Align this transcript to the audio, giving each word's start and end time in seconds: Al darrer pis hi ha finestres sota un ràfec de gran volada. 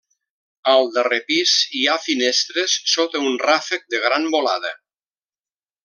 Al 0.71 0.87
darrer 0.95 1.19
pis 1.27 1.53
hi 1.79 1.81
ha 1.93 1.97
finestres 2.05 2.79
sota 2.95 3.23
un 3.33 3.39
ràfec 3.47 3.87
de 3.95 4.01
gran 4.07 4.27
volada. 4.39 4.77